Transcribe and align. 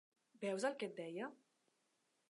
Veus 0.45 0.65
el 0.69 0.73
que 0.83 0.89
et 0.93 0.97
deia? 1.03 1.31